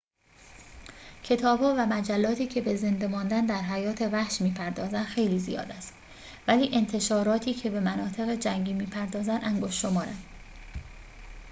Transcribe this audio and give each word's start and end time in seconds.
کتاب‌ها 1.23 1.75
و 1.77 1.85
مجلاتی 1.85 2.47
که 2.47 2.61
به 2.61 2.75
زنده 2.75 3.07
ماندن 3.07 3.45
در 3.45 3.61
حیات 3.61 4.01
وحش 4.01 4.41
می‌پردازند 4.41 5.05
خیلی 5.05 5.39
زیاد 5.39 5.71
است 5.71 5.93
ولی 6.47 6.69
انتشاراتی 6.73 7.53
که 7.53 7.69
به 7.69 7.79
مناطق 7.79 8.35
جنگی 8.35 8.73
بپردازند 8.73 9.43
انگشت‌شمارند 9.43 10.23